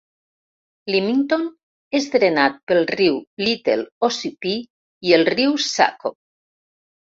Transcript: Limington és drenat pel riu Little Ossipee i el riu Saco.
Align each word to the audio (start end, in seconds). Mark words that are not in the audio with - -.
Limington 0.95 1.43
és 1.99 2.07
drenat 2.15 2.57
pel 2.71 2.81
riu 2.95 3.21
Little 3.45 3.87
Ossipee 4.09 4.59
i 5.11 5.17
el 5.21 5.29
riu 5.37 5.57
Saco. 5.69 6.17